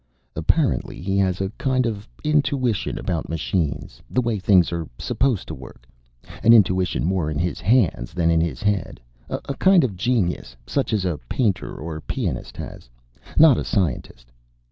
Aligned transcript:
"Apparently 0.35 0.99
he 0.99 1.15
has 1.19 1.39
a 1.41 1.51
kind 1.59 1.85
of 1.85 2.09
intuition 2.23 2.97
about 2.97 3.29
machines, 3.29 4.01
the 4.09 4.19
way 4.19 4.39
things 4.39 4.71
are 4.71 4.89
supposed 4.97 5.47
to 5.47 5.53
work. 5.53 5.85
An 6.41 6.53
intuition 6.53 7.05
more 7.05 7.29
in 7.29 7.37
his 7.37 7.61
hands 7.61 8.11
than 8.11 8.31
in 8.31 8.41
his 8.41 8.63
head. 8.63 8.99
A 9.29 9.53
kind 9.57 9.83
of 9.83 9.95
genius, 9.95 10.55
such 10.65 10.91
as 10.91 11.05
a 11.05 11.19
painter 11.29 11.75
or 11.75 11.97
a 11.97 12.01
pianist 12.01 12.57
has. 12.57 12.89
Not 13.37 13.59
a 13.59 13.63
scientist. 13.63 14.31